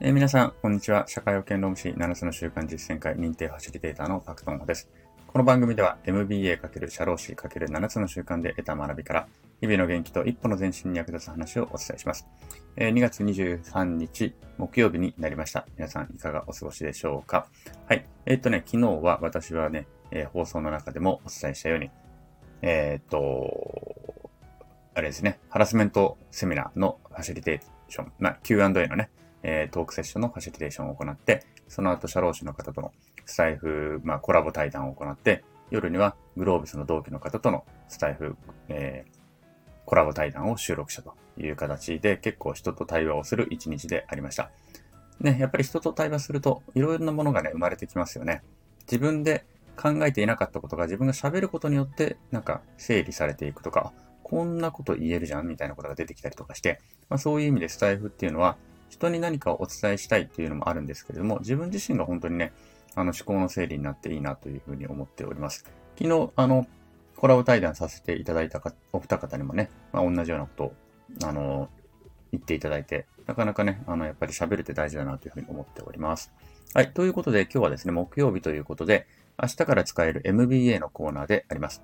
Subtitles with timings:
[0.00, 1.08] えー、皆さん、こんにちは。
[1.08, 4.88] 社会保険労務士7つの習慣実践会認定ファシリテーターのパクトンホです。
[5.26, 9.28] この番組では MBA× 社労士 ×7 つの習慣で得た学びから、
[9.60, 12.28] 日々の元気と一歩の前進に役立つ話をお伝えします。
[12.76, 15.66] えー、2月23日木曜日になりました。
[15.76, 17.48] 皆さん、いかがお過ごしでしょうか？
[17.88, 18.06] はい。
[18.24, 21.90] えー、っとね、昨日は私はね、えー、放送の中でもお伝えしたように、
[22.62, 24.30] えっと、
[24.94, 29.10] あれですね、ハラスメントセミナーのファシリテーション、まあ、Q&A のね、
[29.42, 32.92] えー、トークセッションのファシリテーションを行って、その後、社労士の方との
[33.24, 38.36] スタイフ、まあ、コラボ対談を行って、夜にはグローブスの同期の方とのスタイフ、
[38.68, 39.18] えー、
[39.84, 44.50] コラボ対談を収録したという形で、結構人と対話をする一日でありました。
[45.20, 48.42] ね、やっぱり人と対話すると、いろいろなものがね、生まれてきますよね。
[48.82, 49.44] 自分で
[49.76, 53.92] 考えていなかったことが自分が喋ることによって、なんか整理されていくとか、
[54.22, 58.56] こんなこと言えるじゃんみたいなことが出てきたりとかして、まあ、そういう意味でスタイフっていうのは、
[58.88, 62.52] 人に何かをお伝えしたいっていうのもあるんですけれども、自分自身が本当にね、
[62.94, 65.64] あの思考の整理になっていいなというふうに思っております。
[65.96, 66.66] 昨日、あの、
[67.16, 70.72] コラボ対談させていただいたお二方にもね、まあ、同じようなことを、
[71.24, 71.68] あの、
[72.32, 76.32] 言っていただいて、なかなかね、あの、やっぱり喋るって大事だなというふうに思っております。
[76.74, 76.92] はい。
[76.92, 79.06] ということで、今日はですね、木曜日ということで、
[79.40, 81.82] 明日から使える MBA のコーナーであります。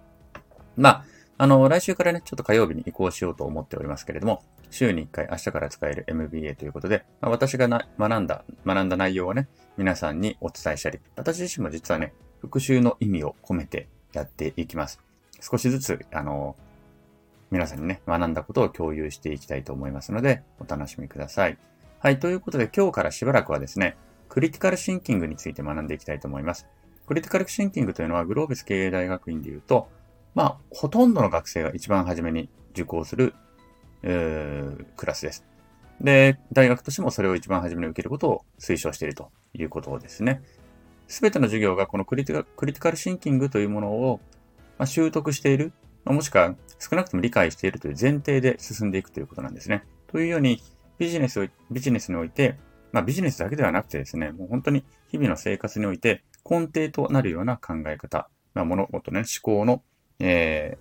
[0.76, 1.04] まあ、
[1.36, 15.00] あの、来週からね、ちょっと火曜日に移行しようと思っておりますけれども、週に1回明日から使える MBA ということで、まあ、私がな学んだ、学んだ内容をね、皆さんにお伝えしたり、私自身も実はね、復習の意味を込めてやっていきます。
[15.40, 16.56] 少しずつ、あの、
[17.50, 21.58] 皆さんにね、学んだことを共有していきたいと思いますので、お楽しみください。
[21.98, 23.96] はい、ということで今日からしばらくはですね、
[24.28, 26.68] クリティカルシンキングについて学んでいきたいと思います。
[27.06, 29.88] クリティカルシンキングというのはグロービス経営大学院で言うと、
[30.34, 33.34] まあ、ほとんどの学生が一番初めに受講する、
[34.02, 35.44] えー、クラスです。
[36.00, 40.42] で、大学としてもそれを一番初めに受けることを推奨しているということですね。
[41.06, 44.20] すべての授業がこのクリティカルシンキングというものを、
[44.78, 45.72] まあ、習得している、
[46.04, 49.84] まあもしくは少なくとも理解しているという前提で進んでいくということなんですね。
[50.08, 50.60] というように、
[50.98, 52.56] ビジネスを、ビジネスにおいて、
[52.92, 59.82] まあビジネスだけではなくてですね、もう本当に日々の生活において根底となるような考え方、まあ物事ね、思考の
[60.18, 60.78] え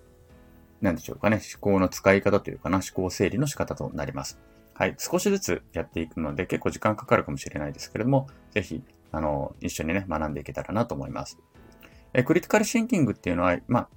[0.80, 4.38] ー、なんでしょうかね、思考の使い方というかな、思考整理の仕方となります。
[4.74, 4.96] はい。
[4.98, 11.38] 少しずつやっていくので、結構時間かかるかもしれないですけれども、ぜひ、あの、一緒にね、学んでいけたらなと思います。
[12.12, 13.88] えクリティカルシンキングっていうのは、まあ、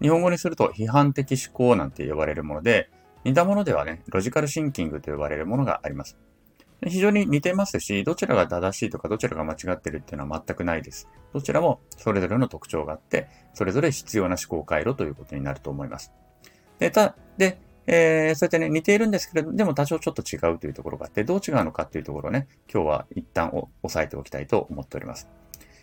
[0.00, 2.90] 日本語にすると批判的思考なんて呼ばれるもので、
[3.24, 6.18] 似たものではね、ロジカルシンキングと呼ばれるものがあります。
[6.84, 11.08] 非常に似てますし、どちらが正しいとかどちらが間違ってるっていうのは全くないです。
[11.32, 16.12] どちらもそれぞれの特徴があって、それぞれ必要な思考回路ということになると思います。
[16.78, 25.28] で、た、で、えー、そうやってね、似ているんですけれど、でも多少ちょっと違うというところがあって、どう違うのかっていうところをね、今日は一旦押さえておきたいと思っております。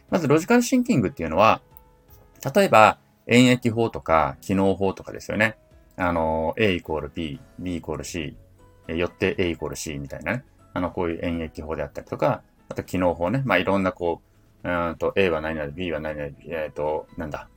[0.10, 1.62] まず、ロジカルシンキングっていうのは、
[2.54, 5.58] 例えば、演疫法とか、機能法とかですよね。
[5.96, 8.36] あの、A イコール B、B イコール C、
[8.88, 10.44] よって A イコール C みたいなね。
[10.74, 13.42] あの、こういう演疫法であったりとか、あと機能法ね。
[13.46, 14.22] まあ、いろんなこ
[14.64, 17.48] う、うんと、A は何々、B は何々、えっ、ー、と、なんだ。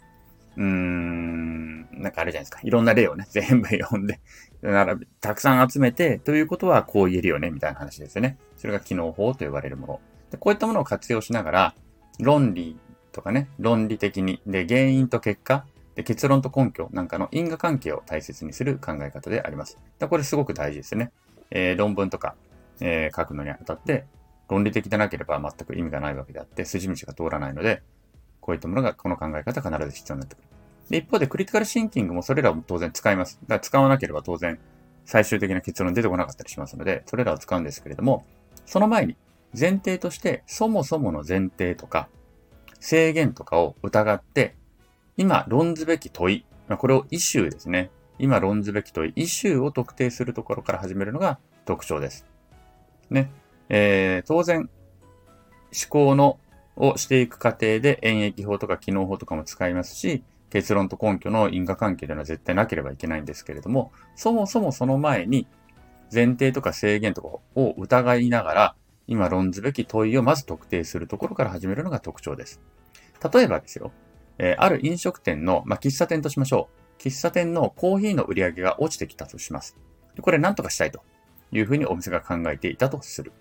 [0.57, 2.61] うーん、なんかあれじゃないですか。
[2.63, 4.21] いろんな例をね、 全部読んで、
[4.63, 8.39] 並び、たくさん集めて、ということはこう言えるよね、みたいな話ですよね。
[8.57, 10.01] それが機能法と呼ばれるもの。
[10.31, 11.75] でこういったものを活用しながら、
[12.19, 12.79] 論理
[13.13, 19.79] とかね、論理的に、で、原因と結果、で、結論と根拠なんかの因果関係を大切にする考え方であります。
[19.99, 21.11] でこれすごく大事ですね。
[21.51, 22.35] えー、論文とか、
[22.81, 24.07] えー、書くのにあたって、
[24.49, 27.83] 論理的でなければ全く意味がないわけであって、筋道が通らないので、
[28.41, 30.45] こういったものが、この考え方必ず必要になってくる。
[30.91, 33.39] で、一方でクリティカルシンキングもそれらを当然使います。
[33.43, 34.59] だから使わなければ当然
[35.05, 38.25] 最終的な結論出てこなかったりしますので、それらを使うんですけれども、
[38.67, 39.17] その前に
[39.59, 42.09] 前提としてそもそもの前提とか
[42.81, 44.55] 制限とかを疑って、
[45.17, 47.91] 今論ずべき問い、まあ、これをイシューですね。
[48.19, 52.27] 今論ずべき問い、イシューを特定するところから始めるのが特徴です。
[53.11, 53.31] ね。
[53.69, 54.69] えー、当然、思
[55.89, 56.39] 考の、
[56.77, 65.47] をしていく過程で演疫法とか機能法とかも使いますし、結論と根拠の因果関係というのは絶対なければいけないんですけれども、そもそもその前に
[66.13, 68.75] 前提とか制限とかを疑いながら、
[69.07, 72.61] 今論ずべき問いをまず特定するところから始めるのが特徴です。
[73.33, 73.93] 例えばですよ、
[74.39, 76.69] えー、ある飲食店の、まあ、喫茶店としましょ
[76.99, 77.03] う。
[77.03, 79.77] 喫茶店のコーヒーの売り上げが落ちてきたとします。
[80.21, 81.03] これ何とかしたいと。
[81.53, 83.33] いうふうにお店が考えていたとする。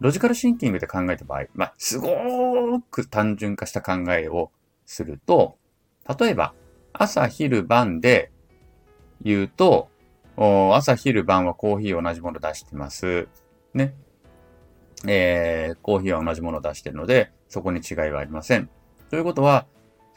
[0.00, 4.50] ロジカルシンキングで考えた場合、まあ、すごく単純化した考えを
[4.84, 5.56] すると、
[6.18, 6.54] 例えば、
[6.92, 8.32] 朝、昼、晩で
[9.22, 9.88] 言うと、
[10.36, 13.28] 朝、昼、晩はコーヒー同じもの出してます。
[13.74, 13.94] ね。
[15.06, 18.68] えー、コーヒーは同じもの出してるので、そこに違いはありません。
[19.10, 19.66] ということは、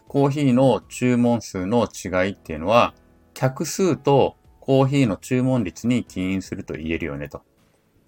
[0.07, 2.94] コーヒーの注文数の違いっていうのは、
[3.33, 4.36] 客数と
[4.66, 7.44] コーヒーの注文率に起因すると言えるよねと。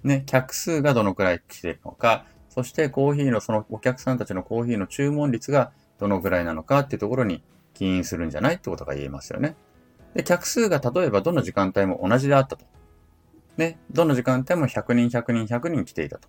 [0.01, 7.43] ね、客数がどのくらい来てるのか、そしてコーヒーのそのお客さんたちのコーヒーの注文率がどのくらいなのかっていうところに
[7.75, 9.55] 起因するんじゃないってことが言えますよね。
[10.15, 12.65] で、客数が例えばどの時間帯も同じであったと。
[13.57, 16.27] ね、どの時間帯も100人、100人、100人来ていたと。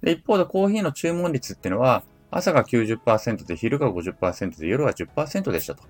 [0.00, 5.82] で、一方でコーヒーの注文率っていうのは、朝が90%で、昼が50%で、夜は10%でしたと。
[5.82, 5.86] い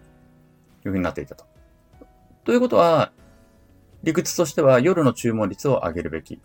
[0.89, 1.45] うふうになっていたと。
[2.45, 3.13] ということは、
[4.07, 6.41] 理屈としては夜の注文率を上げるべき。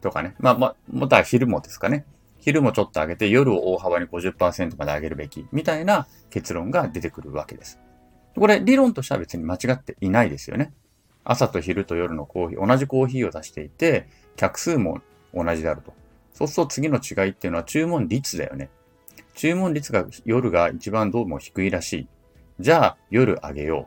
[0.00, 0.34] とかね。
[0.38, 2.06] まあ、ま、また昼もですかね。
[2.38, 5.46] 昼もちょっと上げて夜を大幅に50%まで上げるべき。
[5.52, 7.78] みたいな結論が出てくるわけです。
[8.34, 10.72] これ理論としては別に間違っていないですよね。
[11.22, 15.02] 朝と昼と夜のコーヒー、同じコーヒーを出していて、客数も
[15.34, 15.92] 同じであると。
[16.32, 18.70] そうすると次の違いっていうのは注文率だよね。
[19.34, 22.08] 注文率が夜が一番どうも低いらしい。
[22.58, 23.86] じゃあ夜上げよ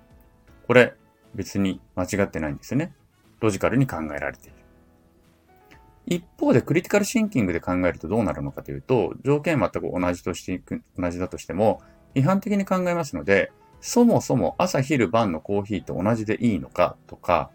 [0.63, 0.67] う。
[0.67, 0.93] これ
[1.35, 2.93] 別に間違ってないんですよね。
[3.39, 4.55] ロジカルに考えられている。
[6.05, 11.81] 一方でクリティカルシンキングで考えるとどうなるのかというと、条件全く同じとしていく、同じだとしても、
[12.15, 17.49] 批判的に考えますので、そもそも朝昼晩のコーヒーと同じでいいのかとか、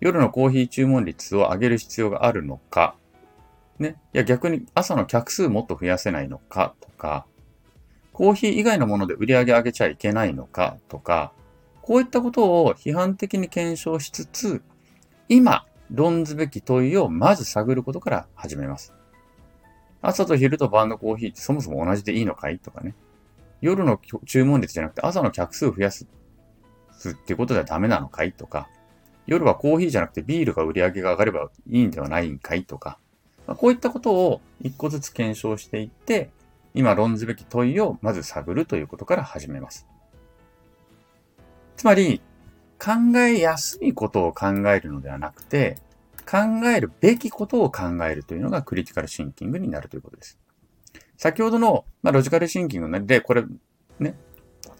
[0.00, 2.96] 夜のコーヒー注文率を上げる必要があるのか
[3.78, 3.96] ね。
[4.12, 7.26] いや逆に朝の客数もっと増やせないのかとか、
[8.12, 11.32] コーヒー以外のもので売り上げ上げちゃいけないのかとか、
[11.86, 14.60] こういったことを批判的に検証しつつ、
[15.28, 18.92] 今、論ずべき問いをまず探ることから始めます。
[20.02, 22.96] 朝と昼と晩のコーヒーってそもそも同じでいいのかいとかね。
[23.60, 26.08] 夜の注文率じゃなくて朝の客数を増やす
[27.08, 28.68] っていうことではダメなのかいとか、
[29.28, 32.98] 夜はコーヒーじゃなくてビールが売り上げが上がればいいんではないんかいとか、
[33.46, 36.30] まあ、こういったことを一個ずつ検証していって、
[36.74, 39.86] 今論ずべき問いをまず探るということから始めます。
[41.76, 42.20] つまり、
[42.78, 45.76] 考えやすいことを考えるのではなくて、
[46.28, 50.38] 考えるべきことを考えるというのがクリティカルシンキングになるということです。
[51.16, 53.44] 先ほどの、まあ、ロジカルシンキングの例、これ、
[53.98, 54.16] ね、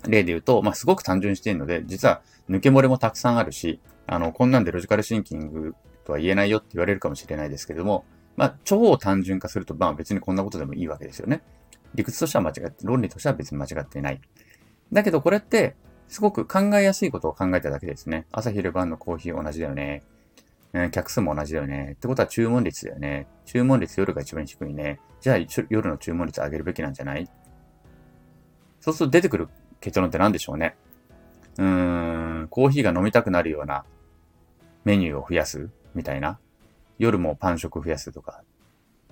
[0.06, 2.20] 例で言うと、まあ、すごく単純にしているので、実は
[2.50, 8.04] 抜け漏れもたくさんあるし、あの、こんなんでロジカルシンキングとは言えないよって言われるかもしれないですけれども、
[8.36, 11.42] まあ、超単純化すると、まあ別にこんなことでもいいわけですよね。
[11.94, 14.20] 理屈としては間違って、論理としては別に間違っていない。
[14.92, 15.74] だけどこれって、
[16.08, 18.26] すごく考えやすいことを考えただけですね。
[18.32, 20.02] 朝昼晩のコーヒー同じだよね。
[20.92, 21.92] 客数も同じだよね。
[21.96, 23.26] ってことは注文率だよね。
[23.44, 25.00] 注文率夜が一番低いね。
[25.20, 27.28] じゃあ夜の注文率上げるべきなんじゃない？
[28.80, 29.48] そうすると出てくる
[29.80, 30.76] 結論って何でしょうね。
[31.58, 33.84] うーん、コーヒーが飲みたくなるような
[34.84, 35.70] メニューを増やす？
[35.94, 36.38] みたいな。
[36.98, 38.42] 夜もパン食増やすとか、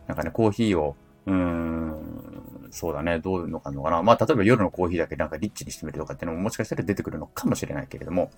[0.06, 0.96] なんかね、コーヒーを、
[1.26, 2.33] うーん、
[2.74, 4.02] そうだね、どういうのかなのかな。
[4.02, 8.32] まあ、例えば夜のコーヒーだけなんかリッチにしてみるとかっていうのももしかしたら出てくるのかもしれないけれども、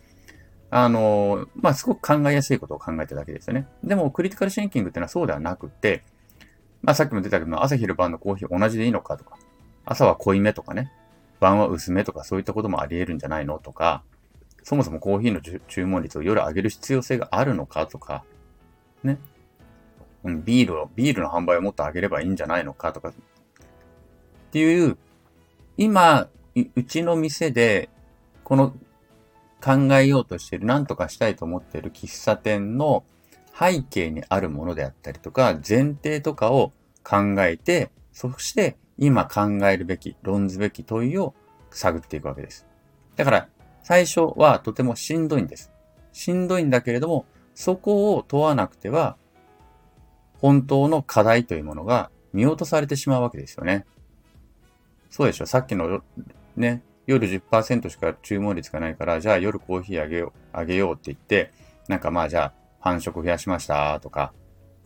[0.70, 3.66] あの、まあ、すごく考えやすいことを考えただけですよね。
[3.82, 6.02] でも、クリティカルシンキングっていうのはそうではなくて、
[6.82, 9.38] まあ、さっきも出たけど、朝昼晩のコーヒー同じでいいのかとか、
[9.86, 10.92] 朝は濃いめとかね、
[11.40, 14.02] 晩は薄めとかそういったこともあり得るんじゃないのとか、
[14.62, 18.24] そもそもコーヒーの注文率を夜上げる必要性があるのかとか、
[19.02, 19.18] ね。
[20.24, 23.12] うん、ビールを、ビールの販売をもっと上げればいいんじゃないのかとか、
[24.46, 24.96] っていう、
[25.76, 26.28] 今、
[26.74, 27.90] うちの店で、
[28.44, 28.70] この
[29.62, 33.04] 考えようとしている、何とかしたいと思ってる喫茶店の
[33.58, 36.72] 背景にあるものであったりとか、前提とかを
[37.04, 41.34] 考えて、そして今考えるべき、論ずべき問いを
[41.70, 42.66] 探っていくわけです。
[43.16, 43.48] だから、
[43.82, 45.70] 最初はとてもしんどいんです。
[46.12, 49.16] しんどいんだけれども、そこを問わなくては
[50.40, 53.86] 本当の課題というものが見落とされてしまうわけですよね。
[55.10, 56.02] そうでしょさっきの
[56.56, 61.52] ね、夜10%しか注文率がないから、じゃあ夜コーヒーあげよう、あげようって言って、
[61.88, 64.32] なんかまあじゃあ、繁殖増やしましたとか、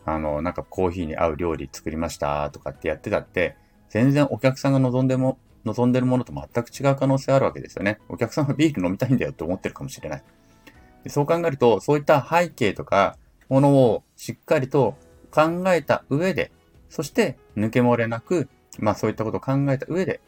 [0.05, 3.55] あの、なんかコーヒーに合う料理作りましたとかってやってたって、
[3.89, 7.99] 全然お客さんが望んでも、望んでるものと全く違う可能性あるわけですよね。
[8.09, 10.23] お客さんはビール飲みたいんだよって思ってるかもしれない。
[11.03, 13.17] でそう考えると、そういった背景とか
[13.49, 14.95] ものをしっかりと
[15.29, 16.51] 考えた上で、
[16.89, 18.49] そして抜け漏れなく、
[18.79, 20.21] まあそういったことを考えた上で、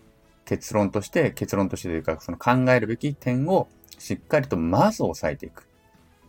[0.45, 5.67] 結論として、結論としてというか、その考えるべき点をしっかりとまず押さえていく。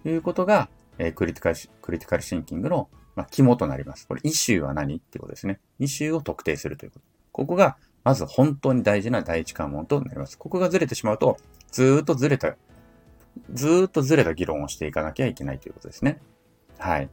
[0.02, 0.68] ということが、
[0.98, 4.06] えー、クリティカル、クリティカルシンキングの、まあ、肝となります。
[4.06, 5.60] これ、イシューは何っていうことですね。
[5.78, 7.04] イシューを特定するということ。
[7.32, 10.38] ここが、まず本当に大事な第一関門となります。
[10.38, 11.38] ここがずれてしまうと、
[11.72, 12.54] ずーっとずれた、
[13.52, 16.20] ずーっとずれた議論をしていかなきゃいけないということですね。
[16.78, 17.08] はい。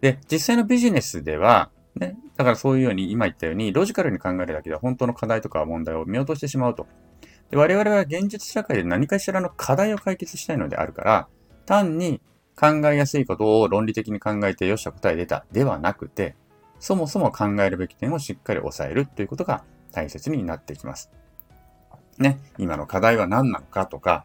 [0.00, 2.16] で、実際のビジネスでは、ね。
[2.36, 6.86] だからそういうように、今言ったように、ロジカルに考えるだけでは本当の課題とか問題を見落としてしまうと。
[7.50, 11.28] で我々は現実社会で何かしらの課題を解決したいのであるから、
[11.66, 12.20] 単に
[12.56, 16.36] 考えやすいことを論理的に考えてよっしゃ答え出たではなくて、
[16.78, 21.10] そもそも考えるべき点をしっかり抑えるということが大切になっていきます。
[22.18, 24.24] ね、今の課題は何なのかとか、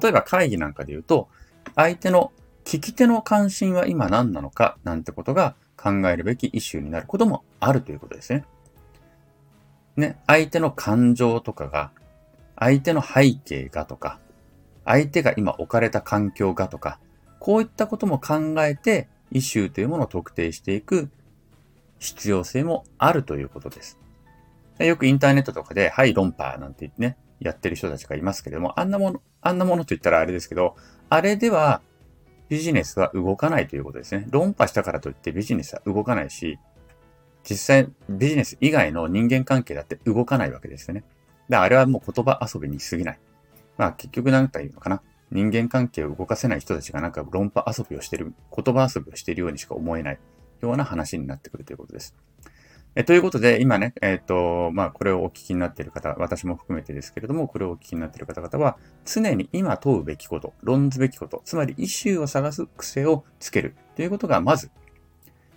[0.00, 1.28] 例えば会議なんかで言うと、
[1.74, 2.32] 相手の
[2.64, 5.54] 聞き手の関心は今何なのかなんてことが
[5.86, 8.44] 考えるべきイシューになることもあるということですね。
[9.96, 11.92] ね、相手の感情とかが、
[12.58, 14.18] 相手の背景がとか、
[14.84, 16.98] 相手が今置かれた環境がとか、
[17.38, 21.08] こういったことも考えて、イシューというものを特定していく
[21.98, 23.98] 必要性もあるということです。
[24.78, 30.76] よくインターネットとかで、はい、論破なんて言ってね、やってる人たちがいますけれども、あんなもの、あんなものと言ったらあれですけど、
[31.08, 31.80] あれでは
[32.48, 34.26] ビジネスは動かないということですね。
[34.30, 36.58] 論破したからといってビジネスは動かないし、
[37.48, 41.04] 実際ビジネス以外の人間関係だって動かないわけですよね。
[41.48, 43.18] だからあれはもう言葉遊びに過ぎない。
[43.78, 45.02] まあ結局何か言うのかな。
[45.30, 50.18] 人間関係を動かせない人たちがなんか論破遊びをしてる、言葉遊びをしているようにしか思えない
[50.60, 52.14] ような話になってくるということです。
[52.98, 64.70] えということで、今ね、えっ、ー、と、まあ、これをお聞きになっている方、私も含めてですけれども、これをお聞きになっている方々は、常に今問うべきこと、論ずべきこと、つまりイシューを探す癖をつけるということが、まず、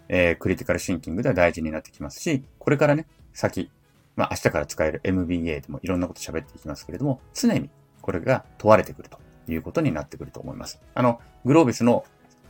[0.10, 3.72] えー、クリティカルシンキングでは大事になってきますし、これからね、先、
[4.18, 7.70] まあ、明日から使える MBA でもいろんなこと喋っていきますけれども、常に
[8.02, 9.18] これが問われてくると
[9.50, 10.82] いうことになってくると思います。
[10.94, 12.04] あの、グロービスの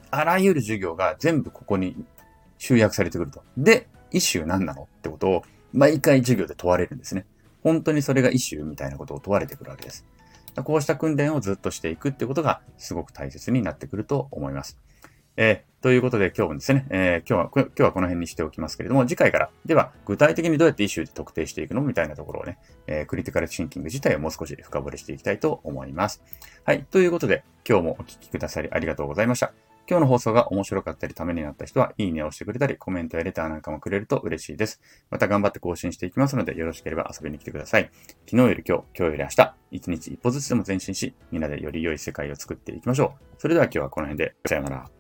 [0.09, 1.95] あらゆる授業が全部ここに
[2.57, 3.43] 集約されてくると。
[3.55, 7.25] で、イシュー何なのってことを毎回授業で問われるんですね。
[7.63, 10.05] 本当にそれがイシューみたいなことを問われてくるわけです。
[10.63, 14.77] こうした訓練をずっとしていくってことがすごく大切になってくると思います。
[15.41, 26.21] えー、ということで今日もですね、えー、今日は、今日はこの辺にしておきますけれども、次回から、では具体的にどうやってイシューで特定していくのみたいなところをね、えー、クリティカルシンキング自体をもう少し深掘りしていきたいと思います。
[26.65, 26.83] はい。
[26.91, 29.68] ということで、今日もお聴きくださりありがとうございました。
[29.89, 34.79] 今日の放送が面白かったりためになった人は、いいねを押してくれたり、コメントやレターなんかもくれると嬉しいです。
[35.09, 37.89] また頑張って更新していきますので、よろしければ遊びに来てください。
[38.27, 43.25] 昨日より今日、今日より明日、一日一歩ずつでも前進し、みんなでより良い世界を作っていきましょう。
[43.39, 44.98] それでは今日はこの辺で、さよなら。